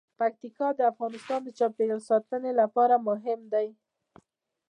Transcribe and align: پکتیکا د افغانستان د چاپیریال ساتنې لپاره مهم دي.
پکتیکا 0.19 0.67
د 0.75 0.81
افغانستان 0.91 1.39
د 1.43 1.49
چاپیریال 1.59 2.01
ساتنې 2.09 2.51
لپاره 2.61 2.95
مهم 3.07 3.39
دي. 3.53 3.67